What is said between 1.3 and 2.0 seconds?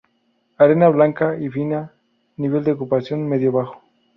y fina,